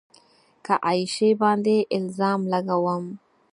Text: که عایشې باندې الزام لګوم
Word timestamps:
که 0.65 0.73
عایشې 0.87 1.29
باندې 1.41 1.77
الزام 1.97 2.41
لګوم 2.53 3.05